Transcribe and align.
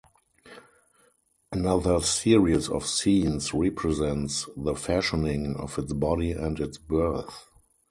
Another 1.51 1.99
series 1.99 2.69
of 2.69 2.87
scenes 2.87 3.53
represents 3.53 4.49
the 4.57 4.73
fashioning 4.73 5.55
of 5.55 5.77
its 5.77 5.93
body 5.93 6.31
and 6.31 6.59
its 6.59 6.79
birth. 6.79 7.45